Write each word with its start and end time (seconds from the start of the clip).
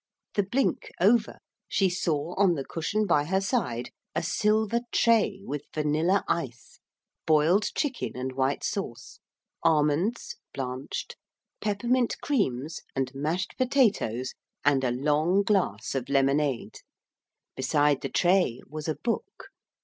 The 0.33 0.41
blink 0.41 0.89
over, 0.99 1.37
she 1.67 1.87
saw 1.87 2.33
on 2.33 2.55
the 2.55 2.65
cushion 2.65 3.05
by 3.05 3.25
her 3.25 3.39
side 3.39 3.91
a 4.15 4.23
silver 4.23 4.79
tray 4.91 5.43
with 5.45 5.65
vanilla 5.75 6.25
ice, 6.27 6.79
boiled 7.27 7.65
chicken 7.75 8.13
and 8.17 8.31
white 8.31 8.63
sauce, 8.63 9.19
almonds 9.61 10.37
(blanched), 10.55 11.17
peppermint 11.61 12.15
creams, 12.19 12.81
and 12.95 13.13
mashed 13.13 13.55
potatoes, 13.59 14.33
and 14.65 14.83
a 14.83 14.89
long 14.89 15.43
glass 15.43 15.93
of 15.93 16.09
lemonade 16.09 16.79
beside 17.55 18.01
the 18.01 18.09
tray 18.09 18.59
was 18.67 18.87
a 18.87 18.95
book. 18.95 19.49